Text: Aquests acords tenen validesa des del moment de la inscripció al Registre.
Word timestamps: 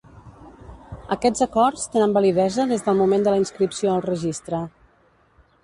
Aquests 1.15 1.43
acords 1.47 1.83
tenen 1.95 2.15
validesa 2.17 2.67
des 2.73 2.87
del 2.87 2.99
moment 3.03 3.27
de 3.27 3.35
la 3.35 3.41
inscripció 3.45 3.93
al 3.93 4.05
Registre. 4.09 4.67